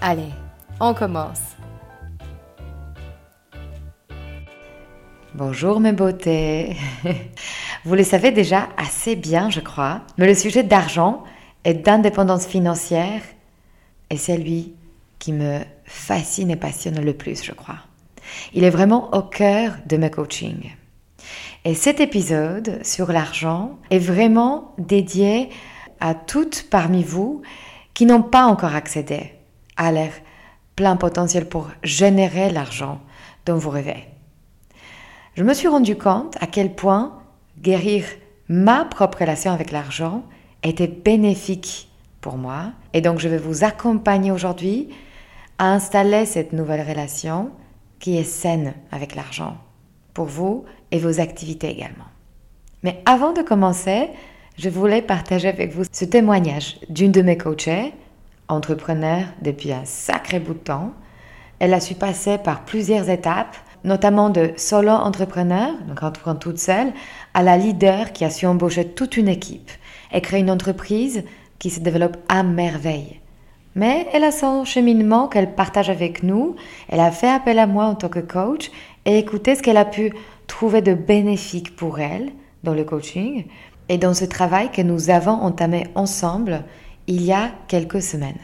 [0.00, 0.30] Allez,
[0.78, 1.40] on commence.
[5.34, 6.76] Bonjour mes beautés.
[7.84, 11.24] Vous le savez déjà assez bien, je crois, mais le sujet d'argent
[11.64, 13.22] et d'indépendance financière
[14.08, 14.74] est celui
[15.18, 17.78] qui me fascine et passionne le plus, je crois.
[18.54, 20.76] Il est vraiment au cœur de mes coachings.
[21.64, 25.48] Et cet épisode sur l'argent est vraiment dédié
[25.98, 27.42] à toutes parmi vous
[27.94, 29.32] qui n'ont pas encore accédé
[29.78, 30.12] a l'air
[30.76, 33.00] plein potentiel pour générer l'argent
[33.46, 34.04] dont vous rêvez.
[35.34, 37.18] Je me suis rendu compte à quel point
[37.60, 38.04] guérir
[38.48, 40.24] ma propre relation avec l'argent
[40.62, 41.88] était bénéfique
[42.20, 42.72] pour moi.
[42.92, 44.90] Et donc je vais vous accompagner aujourd'hui
[45.58, 47.50] à installer cette nouvelle relation
[47.98, 49.56] qui est saine avec l'argent,
[50.14, 52.04] pour vous et vos activités également.
[52.82, 54.08] Mais avant de commencer,
[54.56, 57.92] je voulais partager avec vous ce témoignage d'une de mes coachées
[58.48, 60.92] entrepreneur depuis un sacré bout de temps.
[61.58, 66.92] Elle a su passer par plusieurs étapes, notamment de solo entrepreneur, donc entrepreneur toute seule,
[67.34, 69.70] à la leader qui a su embaucher toute une équipe
[70.12, 71.24] et créer une entreprise
[71.58, 73.20] qui se développe à merveille.
[73.74, 76.56] Mais elle a son cheminement qu'elle partage avec nous.
[76.88, 78.70] Elle a fait appel à moi en tant que coach
[79.04, 80.12] et écouté ce qu'elle a pu
[80.46, 82.32] trouver de bénéfique pour elle
[82.64, 83.44] dans le coaching
[83.88, 86.64] et dans ce travail que nous avons entamé ensemble
[87.08, 88.38] il y a quelques semaines.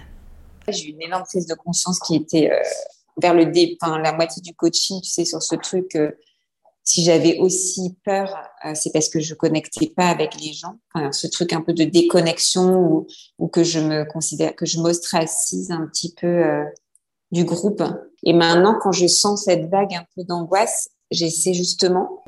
[0.66, 2.58] J'ai eu une énorme prise de conscience qui était euh,
[3.20, 5.94] vers le dé, la moitié du coaching, tu sais, sur ce truc.
[5.94, 6.10] Euh,
[6.82, 10.78] si j'avais aussi peur, euh, c'est parce que je connectais pas avec les gens.
[11.12, 13.06] ce truc un peu de déconnexion
[13.38, 16.42] ou, que je me considère, que je m'ostracise un petit peu
[17.30, 17.82] du groupe.
[18.22, 22.22] Et maintenant, quand je sens cette vague un peu d'angoisse, j'essaie justement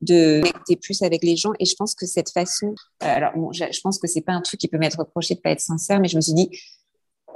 [0.00, 1.52] de connecter plus avec les gens.
[1.58, 4.40] Et je pense que cette façon, euh, alors bon, je, pense que c'est pas un
[4.40, 6.50] truc qui peut m'être reproché de pas être sincère, mais je me suis dit,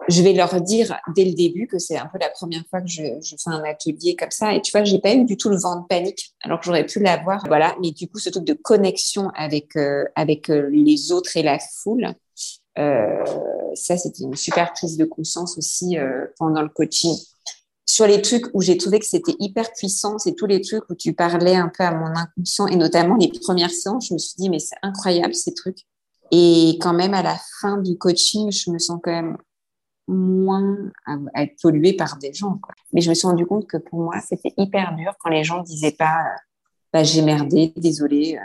[0.08, 2.88] je vais leur dire dès le début que c'est un peu la première fois que
[2.88, 4.54] je, fais un atelier comme ça.
[4.54, 6.86] Et tu vois, j'ai pas eu du tout le vent de panique, alors que j'aurais
[6.86, 7.44] pu l'avoir.
[7.46, 7.76] Voilà.
[7.80, 11.58] Mais du coup, ce truc de connexion avec euh, avec euh, les autres et la
[11.58, 12.14] foule,
[13.74, 15.96] ça, c'était une super prise de conscience aussi
[16.38, 17.16] pendant le coaching
[17.92, 20.94] sur les trucs où j'ai trouvé que c'était hyper puissant, c'est tous les trucs où
[20.94, 24.34] tu parlais un peu à mon inconscient et notamment les premières séances, je me suis
[24.38, 25.80] dit mais c'est incroyable ces trucs.
[26.30, 29.36] Et quand même à la fin du coaching, je me sens quand même
[30.08, 32.58] moins à, être polluée par des gens.
[32.94, 35.62] Mais je me suis rendu compte que pour moi, c'était hyper dur quand les gens
[35.62, 36.24] disaient pas
[36.94, 38.38] bah, j'ai merdé, désolé.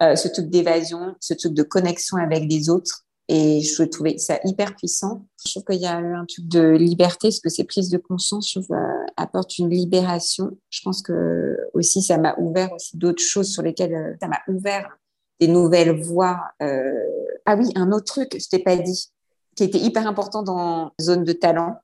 [0.00, 4.40] Euh, ce truc d'évasion, ce truc de connexion avec les autres, et je trouvais ça
[4.44, 5.26] hyper puissant.
[5.44, 7.98] Je trouve qu'il y a eu un truc de liberté, parce que ces prises de
[7.98, 8.74] conscience, euh,
[9.16, 10.56] apportent une libération.
[10.70, 14.40] Je pense que aussi, ça m'a ouvert aussi d'autres choses sur lesquelles euh, ça m'a
[14.48, 14.98] ouvert
[15.40, 16.40] des nouvelles voies.
[16.62, 16.92] Euh...
[17.44, 19.08] Ah oui, un autre truc, je t'ai pas dit,
[19.54, 21.76] qui était hyper important dans zone de talent.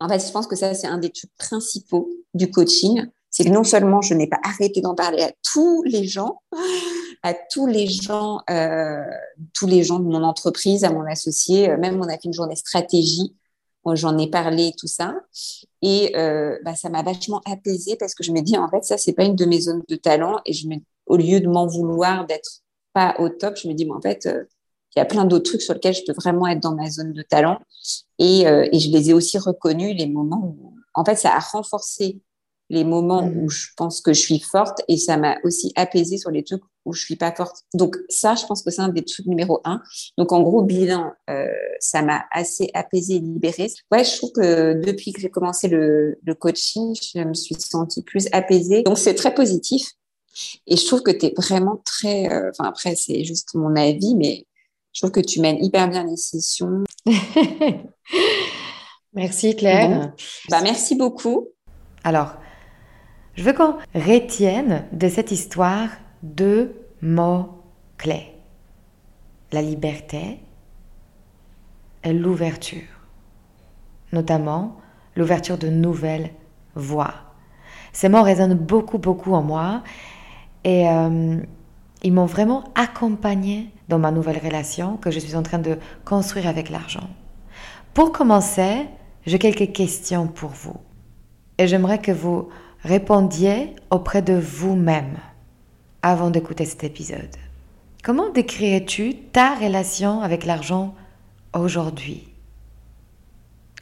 [0.00, 3.06] En fait, je pense que ça, c'est un des trucs principaux du coaching.
[3.30, 6.40] C'est que non seulement je n'ai pas arrêté d'en parler à tous les gens,
[7.28, 9.04] à tous les gens, euh,
[9.52, 11.70] tous les gens de mon entreprise, à mon associé.
[11.70, 13.34] Euh, même on a fait une journée stratégie.
[13.94, 15.14] J'en ai parlé, tout ça.
[15.80, 18.98] Et euh, bah, ça m'a vachement apaisée parce que je me dis, en fait, ça,
[18.98, 20.40] c'est pas une de mes zones de talent.
[20.44, 20.76] Et je me,
[21.06, 22.60] au lieu de m'en vouloir d'être
[22.92, 24.44] pas au top, je me dis, mais en fait, euh,
[24.94, 27.14] il y a plein d'autres trucs sur lesquels je peux vraiment être dans ma zone
[27.14, 27.60] de talent.
[28.18, 32.20] Et, et je les ai aussi reconnus, les moments où, en fait, ça a renforcé
[32.70, 33.38] les moments mmh.
[33.38, 36.62] où je pense que je suis forte et ça m'a aussi apaisé sur les trucs
[36.88, 37.64] où je suis pas forte.
[37.74, 39.82] Donc ça, je pense que c'est un des trucs numéro un.
[40.16, 41.46] Donc en gros, bilan, euh,
[41.80, 43.70] ça m'a assez apaisé et libérée.
[43.92, 48.02] Ouais, je trouve que depuis que j'ai commencé le, le, coaching, je me suis sentie
[48.02, 48.82] plus apaisée.
[48.82, 49.92] Donc c'est très positif.
[50.66, 52.32] Et je trouve que tu es vraiment très...
[52.32, 54.46] Euh, enfin après, c'est juste mon avis, mais
[54.92, 56.84] je trouve que tu mènes hyper bien les sessions.
[59.14, 60.12] Merci Claire.
[60.50, 61.48] Bah, merci beaucoup.
[62.04, 62.36] Alors,
[63.34, 65.90] je veux qu'on retienne de cette histoire
[66.22, 67.62] deux mots
[67.96, 68.34] clés.
[69.52, 70.38] La liberté
[72.04, 72.82] et l'ouverture.
[74.12, 74.76] Notamment
[75.16, 76.30] l'ouverture de nouvelles
[76.74, 77.14] voies.
[77.92, 79.82] Ces mots résonnent beaucoup, beaucoup en moi
[80.64, 81.38] et euh,
[82.02, 86.46] ils m'ont vraiment accompagné dans ma nouvelle relation que je suis en train de construire
[86.46, 87.08] avec l'argent.
[87.94, 88.86] Pour commencer,
[89.26, 90.76] j'ai quelques questions pour vous.
[91.58, 92.48] Et j'aimerais que vous
[92.82, 95.16] répondiez auprès de vous-même
[96.08, 97.36] avant d'écouter cet épisode.
[98.02, 100.94] Comment décrirais-tu ta relation avec l'argent
[101.52, 102.28] aujourd'hui?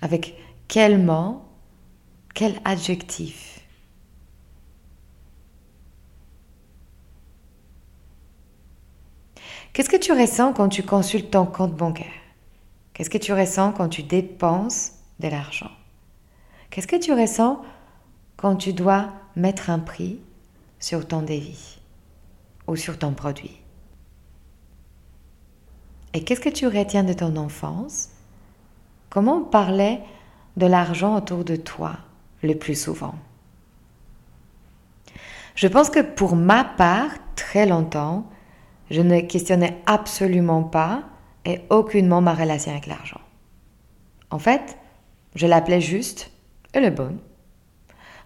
[0.02, 0.34] Avec
[0.66, 1.42] quel mot
[2.34, 3.60] Quel adjectif?
[9.72, 12.06] Qu'est-ce que tu ressens quand tu consultes ton compte bancaire?
[12.92, 15.70] Qu'est-ce que tu ressens quand tu dépenses de l'argent?
[16.70, 17.62] Qu'est-ce que tu ressens
[18.36, 20.18] quand tu dois mettre un prix
[20.80, 21.75] sur ton dévis
[22.66, 23.60] ou sur ton produit
[26.14, 28.10] Et qu'est-ce que tu retiens de ton enfance?
[29.10, 30.00] Comment on parlait
[30.56, 31.96] de l'argent autour de toi
[32.42, 33.14] le plus souvent?
[35.54, 38.26] Je pense que pour ma part, très longtemps,
[38.90, 41.04] je ne questionnais absolument pas
[41.44, 43.20] et aucunement ma relation avec l'argent.
[44.30, 44.76] En fait,
[45.34, 46.30] je l'appelais juste
[46.74, 47.18] et le bon.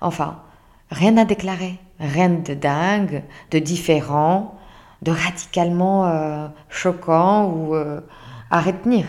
[0.00, 0.42] Enfin,
[0.90, 4.58] rien à déclarer, rien de dingue, de différent,
[5.02, 8.00] de radicalement euh, choquant ou euh,
[8.50, 9.06] à retenir.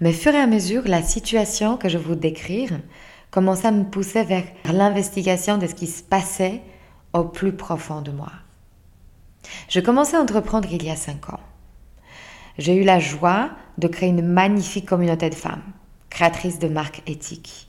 [0.00, 2.70] Mais fur et à mesure, la situation que je vous décrire
[3.30, 6.62] commençait à me pousser vers l'investigation de ce qui se passait
[7.12, 8.32] au plus profond de moi.
[9.68, 11.40] Je commençais à entreprendre il y a cinq ans.
[12.58, 15.62] J'ai eu la joie de créer une magnifique communauté de femmes,
[16.10, 17.68] créatrices de marques éthiques,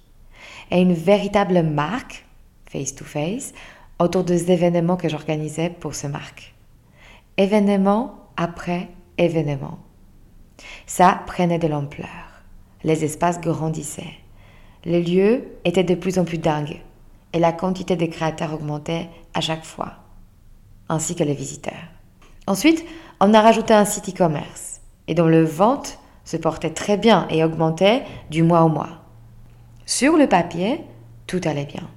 [0.71, 2.25] et une véritable marque,
[2.77, 3.53] face-to-face,
[3.99, 6.53] autour des événements que j'organisais pour ce marque.
[7.37, 9.79] Événement après événement.
[10.85, 12.43] Ça prenait de l'ampleur.
[12.83, 14.17] Les espaces grandissaient.
[14.85, 16.81] Les lieux étaient de plus en plus dingues
[17.33, 19.93] et la quantité de créateurs augmentait à chaque fois
[20.89, 21.73] ainsi que les visiteurs.
[22.45, 22.85] Ensuite,
[23.19, 27.43] on a rajouté un site e-commerce et dont le vente se portait très bien et
[27.43, 29.01] augmentait du mois au mois.
[29.85, 30.81] Sur le papier,
[31.25, 31.89] tout allait bien.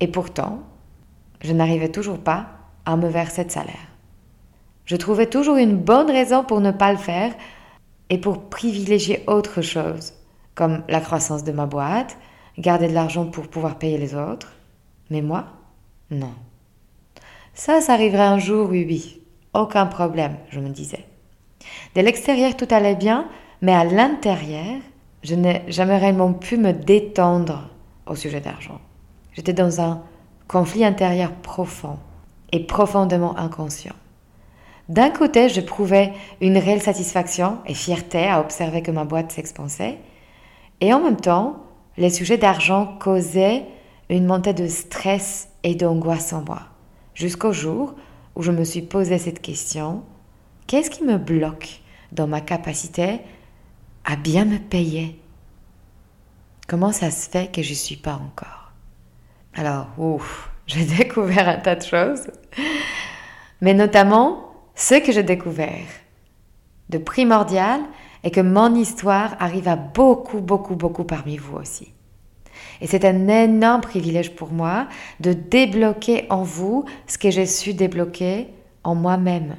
[0.00, 0.60] Et pourtant,
[1.40, 2.46] je n'arrivais toujours pas
[2.84, 3.88] à me verser de salaire.
[4.84, 7.34] Je trouvais toujours une bonne raison pour ne pas le faire
[8.10, 10.14] et pour privilégier autre chose,
[10.54, 12.18] comme la croissance de ma boîte,
[12.58, 14.52] garder de l'argent pour pouvoir payer les autres.
[15.10, 15.46] Mais moi,
[16.10, 16.34] non.
[17.54, 19.22] Ça, ça arriverait un jour, oui, oui.
[19.54, 21.04] Aucun problème, je me disais.
[21.94, 23.28] De l'extérieur, tout allait bien,
[23.62, 24.80] mais à l'intérieur,
[25.22, 27.70] je n'ai jamais réellement pu me détendre
[28.06, 28.80] au sujet d'argent.
[29.34, 30.02] J'étais dans un
[30.48, 31.98] conflit intérieur profond
[32.52, 33.94] et profondément inconscient.
[34.88, 39.98] D'un côté, je prouvais une réelle satisfaction et fierté à observer que ma boîte s'expansait,
[40.80, 41.64] et en même temps,
[41.96, 43.64] les sujets d'argent causaient
[44.10, 46.60] une montée de stress et d'angoisse en moi.
[47.14, 47.94] Jusqu'au jour
[48.36, 50.02] où je me suis posé cette question,
[50.66, 51.80] qu'est-ce qui me bloque
[52.12, 53.20] dans ma capacité
[54.04, 55.18] à bien me payer?
[56.68, 58.63] Comment ça se fait que je ne suis pas encore?
[59.54, 62.30] Alors, ouf, j'ai découvert un tas de choses,
[63.60, 65.86] mais notamment ce que j'ai découvert
[66.90, 67.80] de primordial
[68.22, 71.92] est que mon histoire arrive à beaucoup, beaucoup, beaucoup parmi vous aussi.
[72.80, 74.88] Et c'est un énorme privilège pour moi
[75.20, 78.48] de débloquer en vous ce que j'ai su débloquer
[78.82, 79.56] en moi-même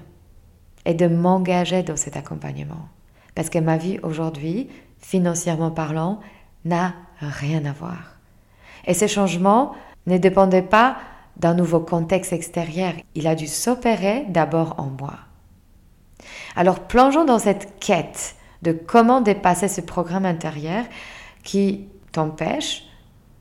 [0.85, 2.89] et de m'engager dans cet accompagnement.
[3.33, 6.19] Parce que ma vie aujourd'hui, financièrement parlant,
[6.63, 8.14] n'a rien à voir.
[8.87, 9.73] Et ce changement
[10.07, 10.97] ne dépendait pas
[11.37, 12.93] d'un nouveau contexte extérieur.
[13.13, 15.13] Il a dû s'opérer d'abord en moi.
[16.55, 20.85] Alors plongeons dans cette quête de comment dépasser ce programme intérieur
[21.43, 22.83] qui t'empêche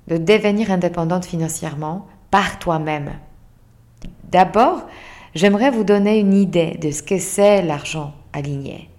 [0.09, 3.13] de devenir indépendante financièrement par toi-même.
[4.25, 4.83] D'abord,
[5.35, 8.91] j'aimerais vous donner une idée de ce que c'est l'argent aligné.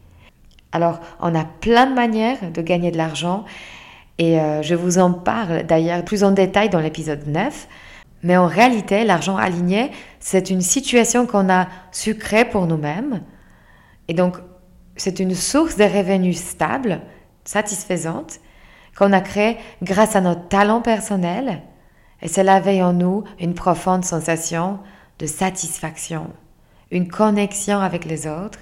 [0.71, 3.45] Alors, on a plein de manières de gagner de l'argent
[4.17, 7.67] et euh, je vous en parle d'ailleurs plus en détail dans l'épisode 9.
[8.23, 13.21] Mais en réalité, l'argent aligné, c'est une situation qu'on a su créer pour nous-mêmes.
[14.07, 14.37] Et donc,
[14.95, 17.01] c'est une source de revenus stable,
[17.43, 18.39] satisfaisante,
[18.97, 21.61] qu'on a créé grâce à notre talent personnel
[22.21, 24.79] et cela veille en nous une profonde sensation
[25.19, 26.31] de satisfaction,
[26.91, 28.59] une connexion avec les autres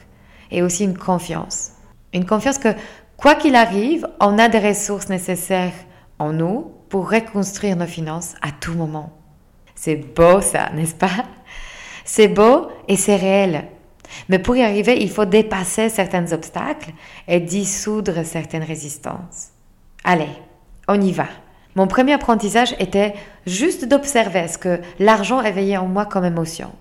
[0.51, 1.71] et aussi une confiance.
[2.13, 2.75] Une confiance que,
[3.23, 5.71] quoi qu'il arrive, on a des ressources nécessaires
[6.19, 9.13] en nous pour reconstruire nos finances à tout moment.
[9.75, 11.23] C'est beau ça, n'est-ce pas?
[12.03, 13.69] C'est beau et c'est réel.
[14.27, 16.91] Mais pour y arriver, il faut dépasser certains obstacles
[17.29, 19.51] et dissoudre certaines résistances.
[20.03, 20.27] Allez,
[20.89, 21.27] on y va.
[21.75, 23.13] Mon premier apprentissage était
[23.47, 26.73] juste d'observer ce que l'argent éveillait en moi comme émotion.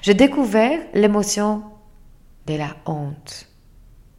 [0.00, 1.64] J'ai découvert l'émotion
[2.46, 3.48] de la honte.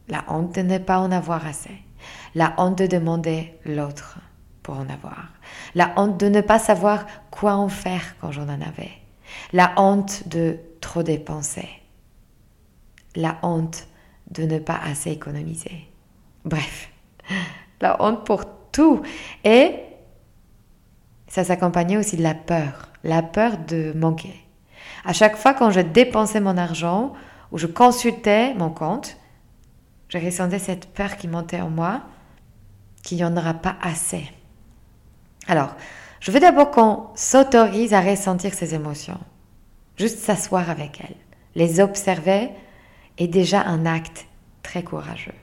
[0.08, 1.76] La honte de ne pas en avoir assez.
[2.34, 4.18] La honte de demander l'autre
[4.62, 5.28] pour en avoir.
[5.74, 8.90] La honte de ne pas savoir quoi en faire quand j'en en avais.
[9.52, 11.68] La honte de trop dépenser.
[13.16, 13.86] La honte
[14.30, 15.88] de ne pas assez économiser.
[16.44, 16.90] Bref,
[17.80, 19.02] la honte pour tout.
[19.44, 19.72] Et
[21.26, 22.88] ça s'accompagnait aussi de la peur.
[23.04, 24.34] La peur de manquer.
[25.04, 27.12] À chaque fois quand je dépensais mon argent
[27.52, 29.17] ou je consultais mon compte,
[30.08, 32.02] je ressentais cette peur qui montait en moi
[33.02, 34.24] qu'il n'y en aura pas assez.
[35.46, 35.74] Alors,
[36.20, 39.20] je veux d'abord qu'on s'autorise à ressentir ces émotions.
[39.96, 41.16] Juste s'asseoir avec elles.
[41.54, 42.50] Les observer
[43.18, 44.26] est déjà un acte
[44.62, 45.34] très courageux.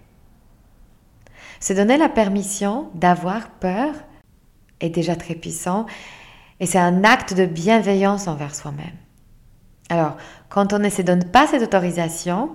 [1.59, 3.93] Se donner la permission d'avoir peur
[4.79, 5.85] est déjà très puissant
[6.59, 8.95] et c'est un acte de bienveillance envers soi-même.
[9.89, 10.17] Alors,
[10.49, 12.53] quand on ne se donne pas cette autorisation,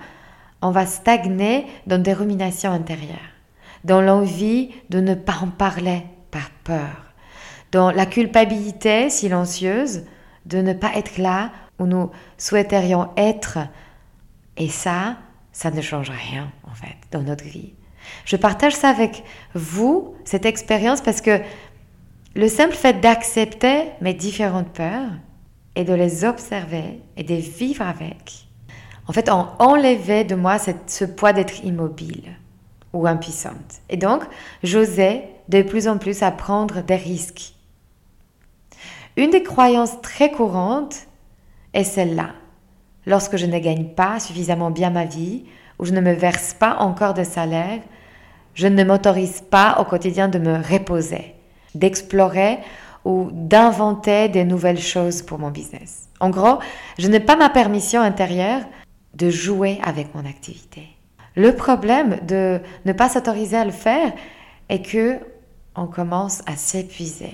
[0.62, 3.18] on va stagner dans des ruminations intérieures,
[3.84, 7.12] dans l'envie de ne pas en parler par peur,
[7.72, 10.04] dans la culpabilité silencieuse
[10.46, 13.58] de ne pas être là où nous souhaiterions être.
[14.56, 15.16] Et ça,
[15.52, 17.72] ça ne change rien, en fait, dans notre vie.
[18.24, 19.24] Je partage ça avec
[19.54, 21.40] vous, cette expérience, parce que
[22.34, 25.10] le simple fait d'accepter mes différentes peurs
[25.74, 28.48] et de les observer et de vivre avec,
[29.10, 32.30] en fait, on enlevait de moi ce poids d'être immobile
[32.92, 33.80] ou impuissante.
[33.88, 34.22] Et donc,
[34.62, 37.54] j'osais de plus en plus à prendre des risques.
[39.16, 41.08] Une des croyances très courantes
[41.74, 42.34] est celle-là.
[43.04, 45.42] Lorsque je ne gagne pas suffisamment bien ma vie,
[45.80, 47.80] ou je ne me verse pas encore de salaire,
[48.54, 51.34] je ne m'autorise pas au quotidien de me reposer,
[51.74, 52.58] d'explorer
[53.04, 56.08] ou d'inventer des nouvelles choses pour mon business.
[56.20, 56.60] En gros,
[56.96, 58.62] je n'ai pas ma permission intérieure
[59.14, 60.88] de jouer avec mon activité.
[61.36, 64.12] Le problème de ne pas s'autoriser à le faire
[64.68, 65.18] est que
[65.76, 67.32] on commence à s'épuiser.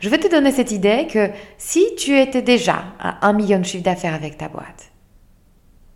[0.00, 3.64] Je vais te donner cette idée que si tu étais déjà à un million de
[3.64, 4.90] chiffre d'affaires avec ta boîte,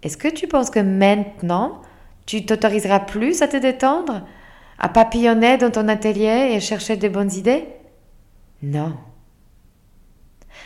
[0.03, 1.83] est-ce que tu penses que maintenant,
[2.25, 4.23] tu t'autoriseras plus à te détendre,
[4.79, 7.67] à papillonner dans ton atelier et chercher des bonnes idées?
[8.63, 8.97] Non.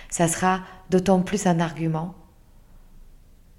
[0.09, 2.15] Ça sera d'autant plus un argument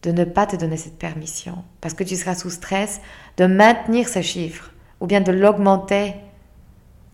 [0.05, 3.01] de ne pas te donner cette permission, parce que tu seras sous stress
[3.37, 4.71] de maintenir ce chiffre
[5.01, 6.13] ou bien de l'augmenter.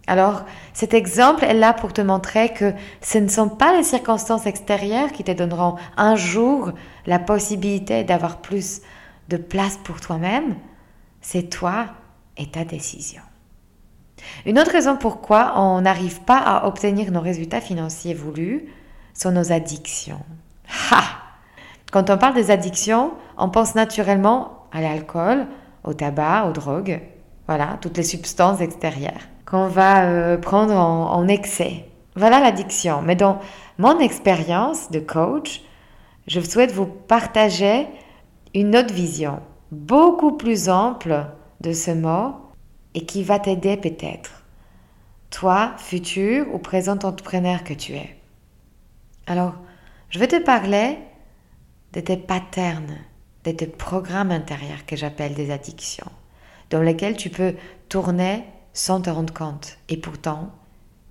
[0.07, 0.43] Alors,
[0.73, 5.13] cet exemple est là pour te montrer que ce ne sont pas les circonstances extérieures
[5.13, 6.71] qui te donneront un jour
[7.05, 8.81] la possibilité d'avoir plus
[9.29, 10.55] de place pour toi-même,
[11.21, 11.85] c'est toi
[12.35, 13.21] et ta décision.
[14.45, 18.65] Une autre raison pourquoi on n'arrive pas à obtenir nos résultats financiers voulus
[19.13, 20.23] sont nos addictions.
[20.91, 21.20] Ha
[21.91, 25.45] quand on parle des addictions, on pense naturellement à l'alcool,
[25.83, 27.01] au tabac, aux drogues,
[27.47, 31.85] voilà, toutes les substances extérieures qu'on va euh, prendre en, excès.
[32.15, 33.01] Voilà l'addiction.
[33.01, 33.39] Mais dans
[33.77, 35.61] mon expérience de coach,
[36.27, 37.87] je souhaite vous partager
[38.55, 39.39] une autre vision,
[39.71, 41.25] beaucoup plus ample
[41.59, 42.35] de ce mot
[42.93, 44.43] et qui va t'aider peut-être.
[45.29, 48.15] Toi, futur ou présent entrepreneur que tu es.
[49.27, 49.55] Alors,
[50.09, 50.97] je vais te parler
[51.93, 52.97] de tes patterns,
[53.43, 56.11] de tes programmes intérieurs que j'appelle des addictions,
[56.69, 57.55] dans lesquels tu peux
[57.89, 58.43] tourner
[58.73, 60.51] sans te rendre compte et pourtant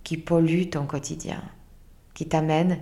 [0.05, 1.43] qui polluent ton quotidien,
[2.15, 2.81] qui t'amènent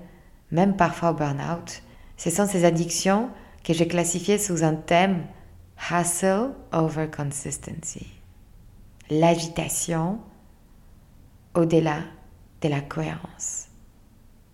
[0.50, 1.82] même parfois au burn-out.
[2.16, 3.30] Ce sont ces addictions
[3.64, 5.26] que j'ai classifiées sous un thème
[5.90, 8.06] Hustle over consistency.
[9.10, 10.18] L'agitation
[11.54, 12.00] au-delà
[12.60, 13.66] de la cohérence.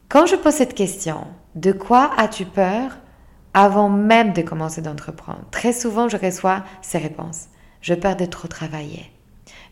[0.08, 2.98] Quand je pose cette question, de quoi as-tu peur
[3.54, 5.44] avant même de commencer d'entreprendre.
[5.50, 7.46] Très souvent, je reçois ces réponses.
[7.80, 9.10] Je perds de trop travailler.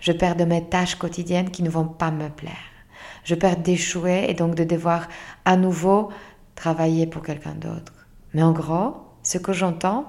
[0.00, 2.54] Je perds de mes tâches quotidiennes qui ne vont pas me plaire.
[3.24, 5.08] Je perds d'échouer et donc de devoir
[5.44, 6.10] à nouveau
[6.54, 7.92] travailler pour quelqu'un d'autre.
[8.34, 10.06] Mais en gros, ce que j'entends,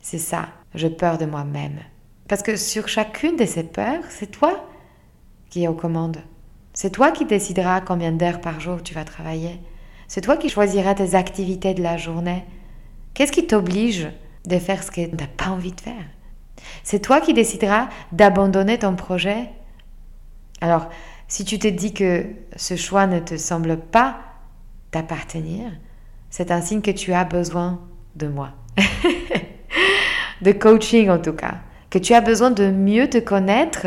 [0.00, 0.48] c'est ça.
[0.74, 1.78] Je peur de moi-même.
[2.28, 4.66] Parce que sur chacune de ces peurs, c'est toi
[5.50, 6.18] qui es aux commandes.
[6.72, 9.60] C'est toi qui décideras combien d'heures par jour tu vas travailler.
[10.08, 12.44] C'est toi qui choisiras tes activités de la journée.
[13.14, 14.08] Qu'est-ce qui t'oblige
[14.44, 16.04] de faire ce que tu n'as pas envie de faire?
[16.82, 19.50] C'est toi qui décideras d'abandonner ton projet?
[20.60, 20.88] Alors,
[21.26, 24.18] Si tu te dis que ce choix ne te semble pas
[24.90, 25.72] t'appartenir,
[26.28, 27.80] c'est un signe que tu as besoin
[28.14, 28.50] de moi.
[30.42, 31.54] de coaching en tout cas.
[31.90, 33.86] Que tu as besoin de mieux te connaître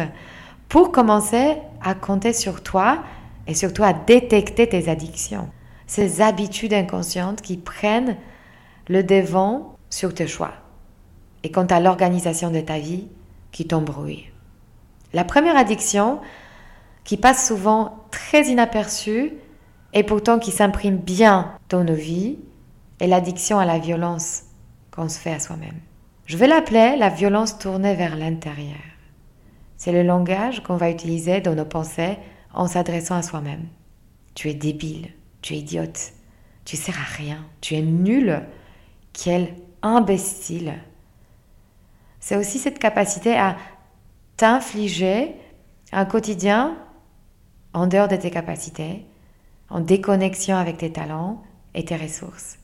[0.68, 3.04] pour commencer à compter sur toi
[3.46, 5.50] et surtout à détecter tes addictions.
[5.86, 8.18] Ces habitudes inconscientes qui prennent
[8.88, 10.54] le devant sur tes choix.
[11.44, 13.08] Et quant à l'organisation de ta vie
[13.52, 14.26] qui t'embrouille.
[15.14, 16.20] La première addiction,
[17.04, 19.34] qui passe souvent très inaperçue
[19.94, 22.38] et pourtant qui s'imprime bien dans nos vies,
[23.00, 24.44] est l'addiction à la violence
[24.92, 25.80] qu'on se fait à soi-même.
[26.26, 28.76] Je vais l'appeler la violence tournée vers l'intérieur.
[29.78, 32.18] C'est le langage qu'on va utiliser dans nos pensées
[32.54, 33.68] en s'adressant à soi-même.
[34.36, 35.10] Tu es débile,
[35.42, 36.12] tu es idiote,
[36.66, 38.42] tu sers à rien, tu es nul,
[39.22, 40.76] quel imbécile.
[42.20, 43.58] C'est aussi cette capacité à
[44.38, 45.36] t'infliger
[45.92, 46.78] un quotidien
[47.74, 49.06] en dehors de tes capacités,
[49.70, 51.44] en déconnexion avec tes talents
[51.74, 52.58] et tes ressources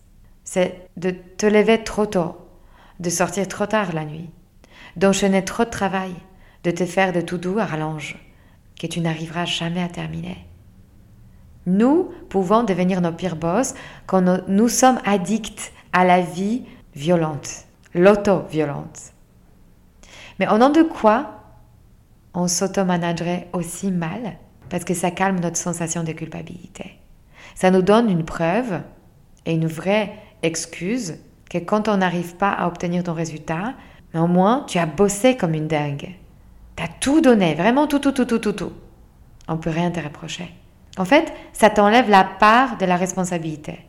[0.43, 2.35] c'est de te lever trop tôt,
[2.99, 4.29] de sortir trop tard la nuit,
[4.95, 6.13] d'enchaîner trop de travail,
[6.63, 8.17] de te faire de tout doux à rallonge,
[8.79, 10.37] que tu n'arriveras jamais à terminer.
[11.65, 13.73] Nous pouvons devenir nos pires boss
[14.05, 16.63] quand nous sommes addicts à la vie
[16.95, 19.13] violente, l'auto-violente.
[20.39, 21.39] Mais au nom de quoi
[22.33, 24.37] on s'auto-managerait aussi mal
[24.69, 26.97] Parce que ça calme notre sensation de culpabilité?
[27.55, 28.81] Ça nous donne une preuve
[29.45, 31.19] et une vraie excuse
[31.49, 33.75] que quand on n'arrive pas à obtenir ton résultat,
[34.13, 36.15] mais au moins tu as bossé comme une dingue.
[36.75, 38.73] Tu as tout donné, vraiment tout, tout, tout, tout, tout, tout.
[39.47, 40.51] On peut rien te reprocher.
[40.97, 43.79] En fait, ça t'enlève la part de la responsabilité.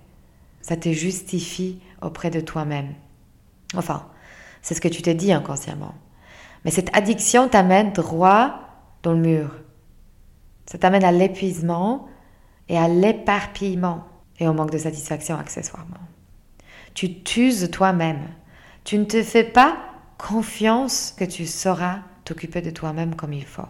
[0.65, 2.95] Ça te justifie auprès de toi-même.
[3.77, 4.09] Enfin,
[4.63, 5.95] c'est ce que tu te dis inconsciemment.
[6.65, 8.61] Mais cette addiction t'amène droit
[9.03, 9.57] dans le mur.
[10.65, 12.09] Ça t'amène à l'épuisement
[12.71, 14.05] et à l'éparpillement
[14.39, 16.01] et au manque de satisfaction accessoirement.
[16.95, 18.27] Tu t'uses toi-même.
[18.85, 19.77] Tu ne te fais pas
[20.17, 23.69] confiance que tu sauras t'occuper de toi-même comme il faut.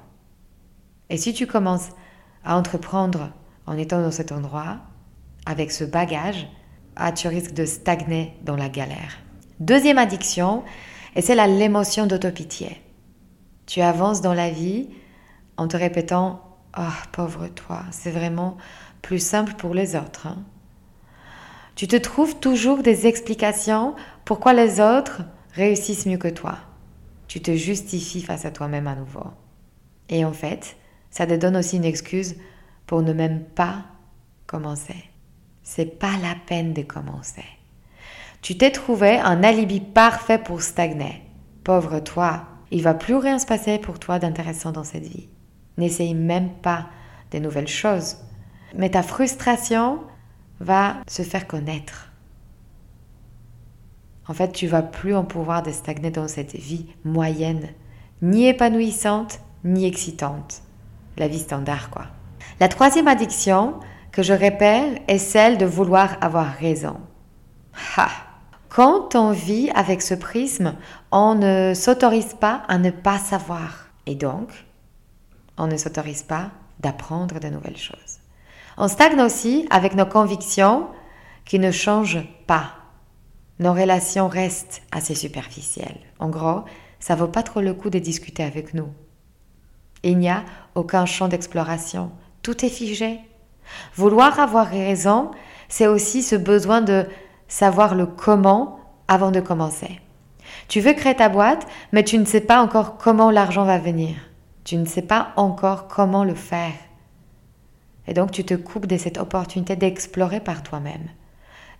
[1.10, 1.88] Et si tu commences
[2.44, 3.32] à entreprendre
[3.66, 4.76] en étant dans cet endroit,
[5.44, 6.46] avec ce bagage,
[6.96, 9.18] ah, tu risques de stagner dans la galère.
[9.60, 10.62] Deuxième addiction,
[11.16, 12.80] et c'est l'émotion d'autopitié.
[13.66, 14.88] Tu avances dans la vie
[15.56, 16.40] en te répétant
[16.76, 18.56] Oh, pauvre toi, c'est vraiment
[19.00, 20.26] plus simple pour les autres.
[20.26, 20.42] Hein.
[21.76, 26.58] Tu te trouves toujours des explications pourquoi les autres réussissent mieux que toi.
[27.28, 29.26] Tu te justifies face à toi-même à nouveau.
[30.08, 30.76] Et en fait,
[31.10, 32.34] ça te donne aussi une excuse
[32.86, 33.84] pour ne même pas
[34.46, 35.13] commencer.
[35.64, 37.44] C'est pas la peine de commencer.
[38.42, 41.22] Tu t'es trouvé un alibi parfait pour stagner.
[41.64, 45.28] Pauvre toi, il va plus rien se passer pour toi d'intéressant dans cette vie.
[45.78, 46.86] N'essaye même pas
[47.30, 48.18] des nouvelles choses.
[48.76, 50.00] Mais ta frustration
[50.60, 52.10] va se faire connaître.
[54.28, 57.68] En fait, tu vas plus en pouvoir de stagner dans cette vie moyenne,
[58.22, 60.62] ni épanouissante, ni excitante.
[61.16, 62.06] La vie standard, quoi.
[62.60, 63.74] La troisième addiction
[64.14, 67.00] que je repère est celle de vouloir avoir raison.
[67.96, 68.08] Ha!
[68.68, 70.76] Quand on vit avec ce prisme,
[71.10, 73.88] on ne s'autorise pas à ne pas savoir.
[74.06, 74.50] Et donc,
[75.58, 78.20] on ne s'autorise pas d'apprendre de nouvelles choses.
[78.76, 80.86] On stagne aussi avec nos convictions
[81.44, 82.70] qui ne changent pas.
[83.58, 85.98] Nos relations restent assez superficielles.
[86.20, 86.62] En gros,
[87.00, 88.92] ça vaut pas trop le coup de discuter avec nous.
[90.04, 90.44] Il n'y a
[90.76, 92.12] aucun champ d'exploration.
[92.42, 93.18] Tout est figé.
[93.96, 95.30] Vouloir avoir raison,
[95.68, 97.06] c'est aussi ce besoin de
[97.48, 100.00] savoir le comment avant de commencer.
[100.68, 104.16] Tu veux créer ta boîte, mais tu ne sais pas encore comment l'argent va venir.
[104.64, 106.72] Tu ne sais pas encore comment le faire.
[108.06, 111.08] Et donc tu te coupes de cette opportunité d'explorer par toi-même,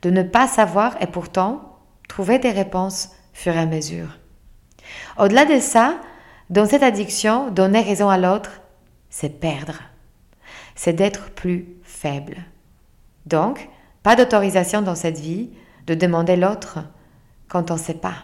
[0.03, 4.19] de ne pas savoir et pourtant trouver des réponses fur et à mesure.
[5.19, 5.97] Au-delà de ça,
[6.51, 8.61] dans cette addiction, donner raison à l'autre,
[9.11, 9.81] c'est perdre.
[10.75, 12.37] C'est d'être plus faible.
[13.27, 13.69] Donc,
[14.03, 15.51] pas d'autorisation dans cette vie
[15.87, 16.81] de demander l'autre
[17.49, 18.17] quand on ne sait pas.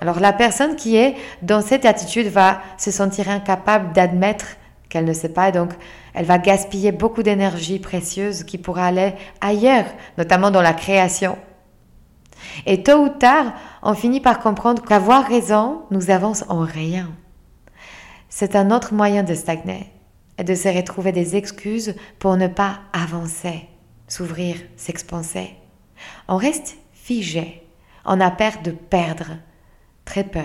[0.00, 4.44] Alors la personne qui est dans cette attitude va se sentir incapable d'admettre
[4.88, 5.70] qu'elle ne sait pas et donc
[6.12, 9.86] elle va gaspiller beaucoup d'énergie précieuse qui pourrait aller ailleurs,
[10.18, 11.38] notamment dans la création.
[12.66, 17.08] Et tôt ou tard, on finit par comprendre qu'avoir raison nous avance en rien.
[18.28, 19.93] C'est un autre moyen de stagner
[20.42, 23.68] de se retrouver des excuses pour ne pas avancer,
[24.08, 25.50] s'ouvrir, s'expanser.
[26.28, 27.62] On reste figé,
[28.04, 29.36] on a peur de perdre,
[30.04, 30.42] très peur.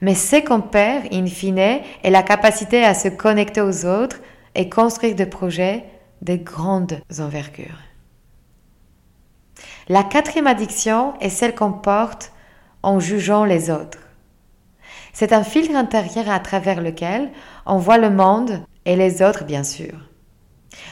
[0.00, 4.20] Mais ce qu'on perd, in fine, est la capacité à se connecter aux autres
[4.54, 5.84] et construire des projets
[6.22, 7.78] de grandes envergures.
[9.88, 12.32] La quatrième addiction est celle qu'on porte
[12.82, 13.98] en jugeant les autres.
[15.12, 17.30] C'est un filtre intérieur à travers lequel
[17.66, 19.92] on voit le monde et les autres, bien sûr.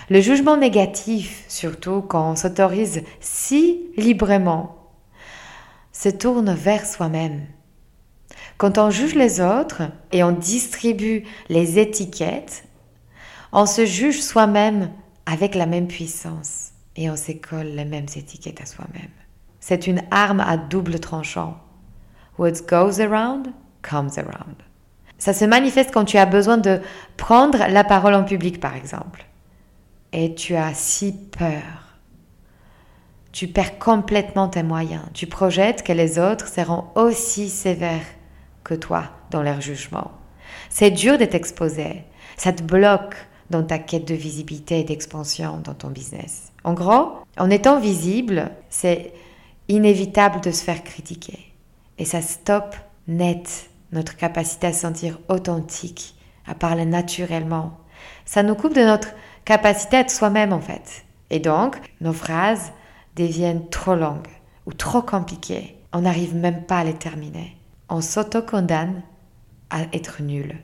[0.09, 4.91] Le jugement négatif, surtout quand on s'autorise si librement,
[5.93, 7.47] se tourne vers soi-même.
[8.59, 12.65] Quand on juge les autres et on distribue les étiquettes,
[13.53, 14.91] on se juge soi-même
[15.27, 19.11] avec la même puissance et on s'école les mêmes étiquettes à soi-même.
[19.61, 21.57] C'est une arme à double tranchant.
[22.39, 23.53] What goes around
[23.83, 24.57] comes around.
[25.23, 26.81] Ça se manifeste quand tu as besoin de
[27.17, 29.25] prendre la parole en public, par exemple.
[30.13, 32.01] Et tu as si peur.
[33.31, 35.05] Tu perds complètement tes moyens.
[35.15, 38.05] Tu projettes que les autres seront aussi sévères
[38.65, 40.11] que toi dans leur jugement.
[40.71, 42.03] C'est dur d'être exposé.
[42.37, 43.15] Ça te bloque
[43.49, 46.51] dans ta quête de visibilité et d'expansion dans ton business.
[46.65, 49.13] En gros, en étant visible, c'est
[49.69, 51.39] inévitable de se faire critiquer.
[51.99, 52.75] Et ça stoppe
[53.07, 57.79] net notre capacité à sentir authentique, à parler naturellement.
[58.25, 59.09] Ça nous coupe de notre
[59.45, 61.05] capacité à être soi-même en fait.
[61.31, 62.73] Et donc, nos phrases
[63.17, 64.29] deviennent trop longues
[64.67, 65.77] ou trop compliquées.
[65.93, 67.57] On n'arrive même pas à les terminer.
[67.89, 69.03] On s'auto-condamne
[69.71, 70.57] à être nul.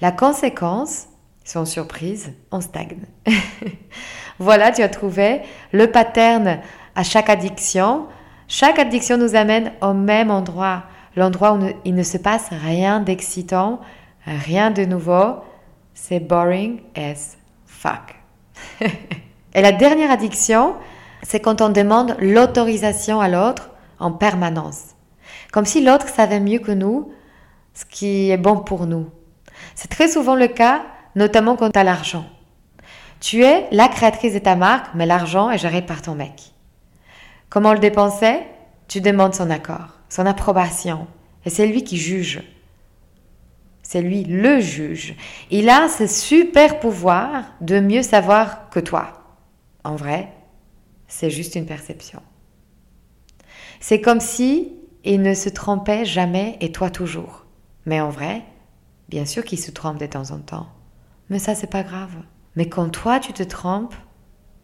[0.00, 1.08] La conséquence,
[1.44, 3.00] sans surprise, on stagne.
[4.38, 6.60] voilà, tu as trouvé le pattern
[6.94, 8.06] à chaque addiction.
[8.48, 10.84] Chaque addiction nous amène au même endroit,
[11.16, 13.80] l'endroit où il ne se passe rien d'excitant,
[14.26, 15.36] rien de nouveau.
[15.94, 18.16] C'est boring as fuck.
[19.54, 20.74] Et la dernière addiction,
[21.22, 24.94] c'est quand on demande l'autorisation à l'autre en permanence.
[25.52, 27.12] Comme si l'autre savait mieux que nous
[27.74, 29.08] ce qui est bon pour nous.
[29.74, 30.82] C'est très souvent le cas
[31.14, 32.24] notamment quand tu as l'argent.
[33.20, 36.52] Tu es la créatrice de ta marque, mais l'argent est géré par ton mec.
[37.48, 38.40] Comment le dépenser?
[38.88, 41.06] Tu demandes son accord, son approbation,
[41.46, 42.42] et c'est lui qui juge.
[43.82, 45.14] C'est lui le juge.
[45.50, 49.24] Il a ce super pouvoir de mieux savoir que toi.
[49.84, 50.30] En vrai,
[51.08, 52.20] c'est juste une perception.
[53.80, 57.46] C'est comme si il ne se trompait jamais et toi toujours.
[57.86, 58.42] Mais en vrai,
[59.08, 60.68] bien sûr qu'il se trompe de temps en temps.
[61.30, 62.14] Mais ça, c'est pas grave.
[62.54, 63.96] Mais quand toi, tu te trompes,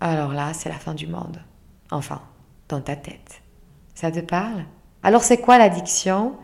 [0.00, 1.42] alors là, c'est la fin du monde.
[1.90, 2.20] Enfin,
[2.68, 3.40] dans ta tête.
[3.94, 4.66] Ça te parle?
[5.02, 6.34] Alors, c'est quoi l'addiction?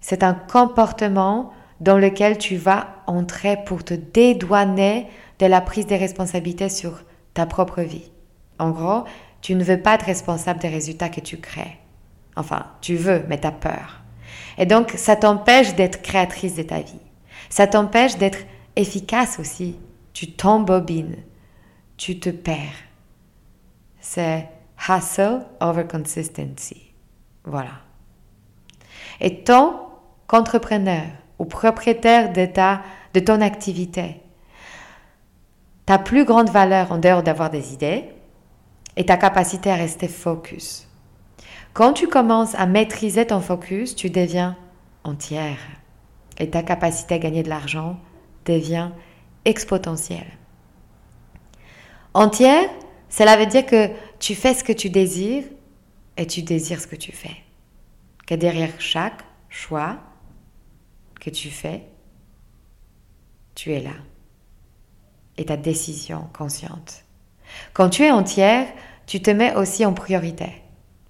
[0.00, 5.96] C'est un comportement dans lequel tu vas entrer pour te dédouaner de la prise des
[5.96, 8.10] responsabilités sur ta propre vie.
[8.58, 9.04] En gros,
[9.40, 11.78] tu ne veux pas être responsable des résultats que tu crées.
[12.36, 14.02] Enfin, tu veux, mais tu as peur.
[14.56, 17.00] Et donc, ça t'empêche d'être créatrice de ta vie.
[17.50, 18.38] Ça t'empêche d'être
[18.76, 19.78] efficace aussi.
[20.12, 21.16] Tu t'embobines,
[21.96, 22.84] tu te perds.
[24.00, 24.48] C'est
[24.88, 26.93] hustle over consistency.
[27.44, 27.72] Voilà.
[29.20, 31.04] Et tant qu'entrepreneur
[31.38, 32.46] ou propriétaire de,
[33.14, 34.20] de ton activité,
[35.86, 38.04] ta plus grande valeur en dehors d'avoir des idées
[38.96, 40.88] est ta capacité à rester focus.
[41.74, 44.56] Quand tu commences à maîtriser ton focus, tu deviens
[45.02, 45.58] entière.
[46.38, 47.98] Et ta capacité à gagner de l'argent
[48.46, 48.90] devient
[49.44, 50.38] exponentielle.
[52.14, 52.68] Entière,
[53.08, 55.44] cela veut dire que tu fais ce que tu désires
[56.16, 57.36] et tu désires ce que tu fais.
[58.26, 59.98] Que derrière chaque choix
[61.20, 61.86] que tu fais,
[63.54, 63.94] tu es là.
[65.36, 67.04] Et ta décision consciente.
[67.72, 68.68] Quand tu es entière,
[69.06, 70.62] tu te mets aussi en priorité.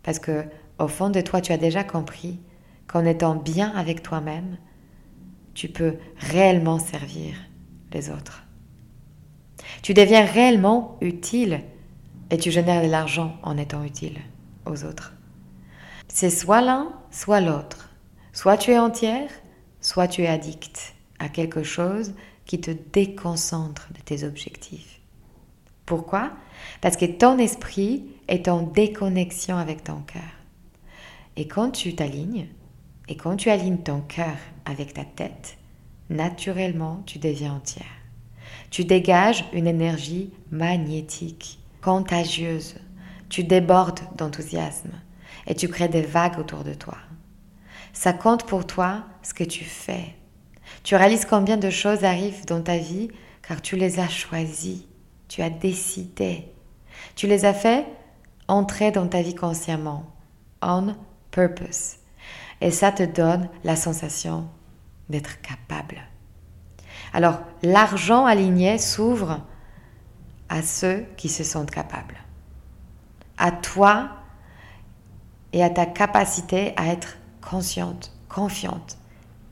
[0.03, 0.45] Parce que
[0.79, 2.41] au fond de toi, tu as déjà compris
[2.87, 4.59] qu'en étant bien avec toi-même,
[5.55, 7.35] tu peux réellement servir
[7.93, 8.45] les autres.
[9.83, 11.61] Tu deviens réellement utile
[12.31, 14.19] et tu génères de l'argent en étant utile
[14.67, 15.15] aux autres.
[16.09, 17.91] C'est soit l'un, soit l'autre.
[18.33, 19.31] Soit tu es entière,
[19.81, 25.01] soit tu es addict à quelque chose qui te déconcentre de tes objectifs.
[25.87, 26.33] Pourquoi?
[26.81, 30.23] Parce que ton esprit est en déconnexion avec ton cœur.
[31.37, 32.49] Et quand tu t'alignes,
[33.09, 35.59] et quand tu alignes ton cœur avec ta tête,
[36.11, 37.87] naturellement, tu deviens entière.
[38.71, 42.77] Tu dégages une énergie magnétique, contagieuse.
[43.35, 44.93] Tu débordes d'enthousiasme
[45.49, 46.97] et tu crées des vagues autour de toi.
[47.93, 50.15] Ça compte pour toi ce que tu fais.
[50.85, 53.09] Tu réalises combien de choses arrivent dans ta vie
[53.43, 54.87] car tu les as choisies,
[55.27, 56.45] tu as décidé.
[57.17, 57.85] Tu les as fait
[58.47, 60.15] entrer dans ta vie consciemment,
[60.63, 60.95] on
[61.33, 61.97] purpose.
[62.61, 64.47] Et ça te donne la sensation
[65.09, 66.03] d'être capable.
[67.13, 69.41] Alors, l'argent aligné s'ouvre
[70.49, 72.24] à ceux qui se sentent capables.
[73.39, 74.11] À toi
[75.53, 78.99] et à ta capacité à être consciente, confiante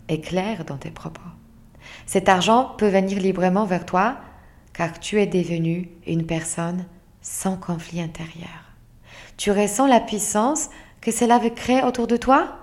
[0.08, 1.20] et claire dans tes propos.
[2.06, 4.16] Cet argent peut venir librement vers toi
[4.72, 6.86] car tu es devenu une personne
[7.20, 8.48] sans conflit intérieur.
[9.36, 12.56] Tu ressens la puissance que cela veut créer autour de toi?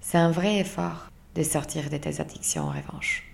[0.00, 3.24] C'est un vrai effort de sortir de tes addictions en revanche.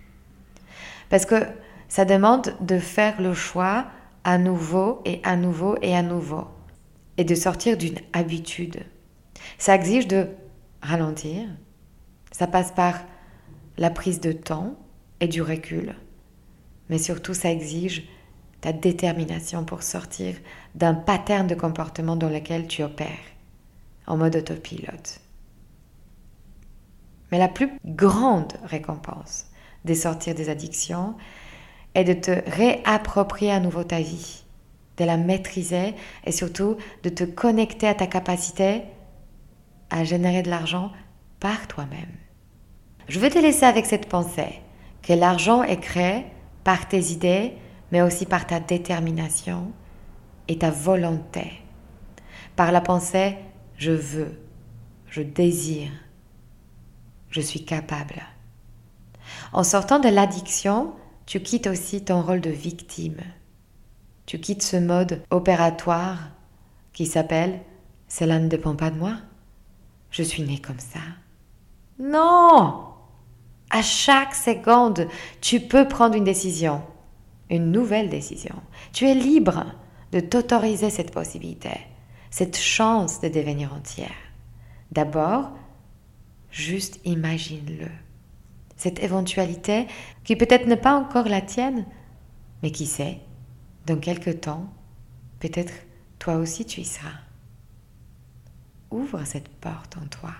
[1.08, 1.46] Parce que
[1.88, 3.86] ça demande de faire le choix
[4.26, 6.48] à nouveau et à nouveau et à nouveau.
[7.16, 8.82] Et de sortir d'une habitude.
[9.56, 10.26] Ça exige de
[10.82, 11.46] ralentir.
[12.32, 12.98] Ça passe par
[13.78, 14.74] la prise de temps
[15.20, 15.94] et du recul.
[16.90, 18.08] Mais surtout, ça exige
[18.60, 20.34] ta détermination pour sortir
[20.74, 23.06] d'un pattern de comportement dans lequel tu opères,
[24.08, 25.20] en mode autopilote.
[27.30, 29.46] Mais la plus grande récompense
[29.84, 31.14] de sortir des addictions
[31.96, 34.44] est de te réapproprier à nouveau ta vie,
[34.98, 38.82] de la maîtriser et surtout de te connecter à ta capacité
[39.90, 40.92] à générer de l'argent
[41.40, 42.12] par toi-même.
[43.08, 44.60] Je veux te laisser avec cette pensée
[45.02, 46.26] que l'argent est créé
[46.64, 47.54] par tes idées,
[47.92, 49.72] mais aussi par ta détermination
[50.48, 51.52] et ta volonté.
[52.56, 53.36] Par la pensée
[53.78, 54.40] je veux,
[55.08, 55.90] je désire,
[57.30, 58.22] je suis capable.
[59.52, 60.94] En sortant de l'addiction,
[61.26, 63.20] tu quittes aussi ton rôle de victime.
[64.26, 66.30] Tu quittes ce mode opératoire
[66.92, 67.60] qui s'appelle
[68.08, 69.16] Cela ne dépend pas de moi.
[70.10, 71.00] Je suis né comme ça.
[71.98, 72.84] Non
[73.70, 75.08] À chaque seconde,
[75.40, 76.82] tu peux prendre une décision,
[77.50, 78.54] une nouvelle décision.
[78.92, 79.64] Tu es libre
[80.12, 81.72] de t'autoriser cette possibilité,
[82.30, 84.14] cette chance de devenir entière.
[84.92, 85.50] D'abord,
[86.50, 87.90] juste imagine-le
[88.76, 89.86] cette éventualité
[90.24, 91.86] qui peut-être n'est pas encore la tienne,
[92.62, 93.20] mais qui sait,
[93.86, 94.66] dans quelque temps,
[95.40, 95.72] peut-être
[96.18, 97.20] toi aussi tu y seras.
[98.90, 100.32] Ouvre cette porte en toi.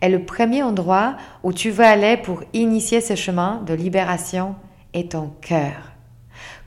[0.00, 4.56] Et le premier endroit où tu veux aller pour initier ce chemin de libération
[4.94, 5.92] est ton cœur.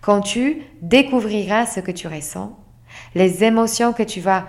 [0.02, 2.58] Quand tu découvriras ce que tu ressens,
[3.16, 4.48] les émotions que tu vas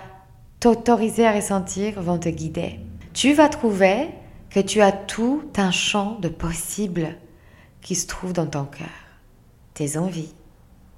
[0.60, 2.80] t'autoriser à ressentir vont te guider.
[3.12, 4.08] Tu vas trouver
[4.52, 7.16] que tu as tout un champ de possibles
[7.80, 8.86] qui se trouve dans ton cœur.
[9.72, 10.34] Tes envies,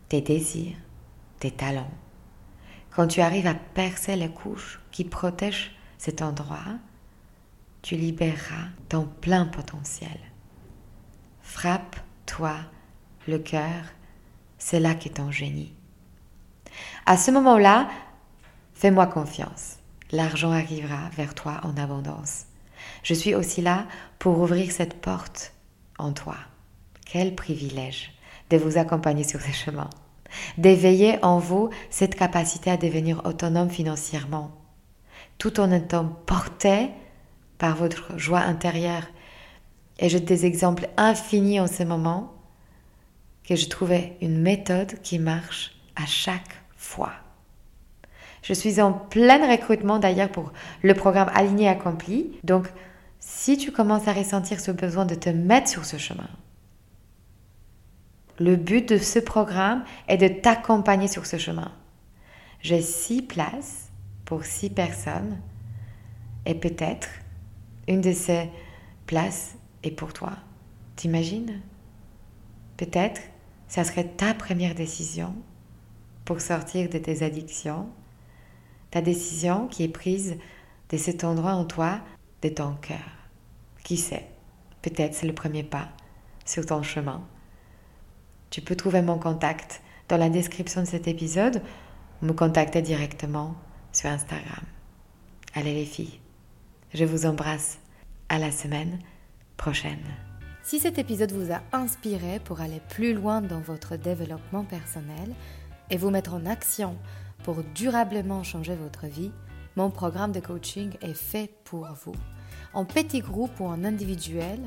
[0.09, 0.77] tes désirs,
[1.38, 1.90] tes talents.
[2.90, 6.79] Quand tu arrives à percer les couches qui protègent cet endroit,
[7.81, 10.19] tu libéreras ton plein potentiel.
[11.40, 12.57] Frappe-toi
[13.29, 13.85] le cœur,
[14.59, 15.73] c'est là qu'est ton génie.
[17.07, 17.88] À ce moment-là,
[18.75, 19.79] fais-moi confiance.
[20.11, 22.47] L'argent arrivera vers toi en abondance.
[23.05, 23.87] Je suis aussi là
[24.19, 25.53] pour ouvrir cette porte
[25.99, 26.37] en toi.
[27.05, 28.12] Quel privilège
[28.51, 29.90] de vous accompagner sur ce chemin,
[30.59, 34.51] d'éveiller en vous cette capacité à devenir autonome financièrement,
[35.38, 36.88] tout en étant porté
[37.59, 39.05] par votre joie intérieure.
[39.99, 42.35] Et j'ai des exemples infinis en ce moment
[43.47, 47.12] que je trouvais une méthode qui marche à chaque fois.
[48.43, 52.38] Je suis en plein recrutement d'ailleurs pour le programme Aligné Accompli.
[52.45, 52.67] Donc,
[53.27, 56.29] si tu commences à ressentir ce besoin de te mettre sur ce chemin,
[58.39, 61.73] le but de ce programme est de t'accompagner sur ce chemin.
[62.61, 63.91] J'ai six places
[64.27, 65.39] pour six personnes
[66.45, 67.09] et peut-être
[67.89, 68.51] une de ces
[69.07, 70.33] places est pour toi.
[70.97, 71.63] T'imagines?
[72.77, 73.23] Peut-être
[73.69, 75.35] ça serait ta première décision
[76.27, 77.89] pour sortir de tes addictions,
[78.91, 80.37] ta décision qui est prise
[80.91, 82.01] de cet endroit en toi
[82.45, 82.99] de ton cœur.
[83.83, 84.29] Qui sait?
[84.83, 85.89] Peut-être c'est le premier pas
[86.45, 87.27] sur ton chemin.
[88.51, 91.63] Tu peux trouver mon contact dans la description de cet épisode
[92.21, 93.55] ou me contacter directement
[93.93, 94.65] sur Instagram.
[95.55, 96.21] Allez les filles,
[96.93, 97.79] je vous embrasse.
[98.31, 98.99] À la semaine
[99.59, 100.03] prochaine.
[100.63, 105.35] Si cet épisode vous a inspiré pour aller plus loin dans votre développement personnel
[105.91, 106.97] et vous mettre en action
[107.45, 109.31] pour durablement changer votre vie,
[109.77, 112.17] mon programme de coaching est fait pour vous.
[112.73, 114.59] En petit groupe ou en individuel,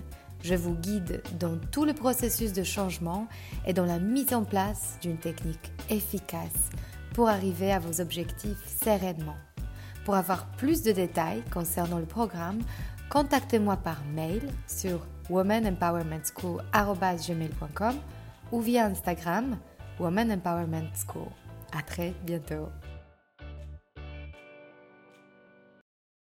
[0.43, 3.27] je vous guide dans tout le processus de changement
[3.65, 6.69] et dans la mise en place d'une technique efficace
[7.13, 9.37] pour arriver à vos objectifs sereinement.
[10.05, 12.59] Pour avoir plus de détails concernant le programme,
[13.09, 17.95] contactez-moi par mail sur womanempowermentschool.com
[18.51, 19.57] ou via Instagram
[19.99, 21.27] Woman Empowerment School.
[21.77, 22.69] À très bientôt.